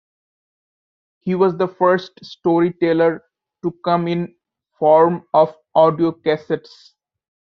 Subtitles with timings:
[1.19, 3.23] He was the first story-teller
[3.61, 4.33] to come in
[4.79, 6.93] form of Audio Cassettes.